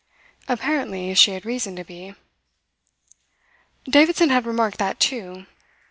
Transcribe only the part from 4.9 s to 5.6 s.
too.